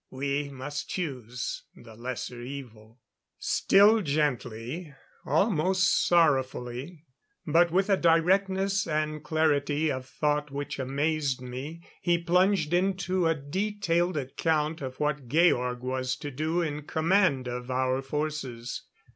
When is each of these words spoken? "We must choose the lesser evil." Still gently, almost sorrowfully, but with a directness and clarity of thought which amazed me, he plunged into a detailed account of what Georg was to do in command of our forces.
"We 0.09 0.49
must 0.49 0.89
choose 0.89 1.61
the 1.75 1.93
lesser 1.93 2.41
evil." 2.41 3.01
Still 3.37 4.01
gently, 4.01 4.95
almost 5.27 6.07
sorrowfully, 6.07 7.03
but 7.45 7.69
with 7.69 7.87
a 7.87 7.97
directness 7.97 8.87
and 8.87 9.23
clarity 9.23 9.91
of 9.91 10.07
thought 10.07 10.49
which 10.49 10.79
amazed 10.79 11.39
me, 11.39 11.83
he 12.01 12.17
plunged 12.17 12.73
into 12.73 13.27
a 13.27 13.35
detailed 13.35 14.17
account 14.17 14.81
of 14.81 14.99
what 14.99 15.27
Georg 15.27 15.81
was 15.81 16.15
to 16.15 16.31
do 16.31 16.63
in 16.63 16.87
command 16.87 17.47
of 17.47 17.69
our 17.69 18.01
forces. 18.01 18.81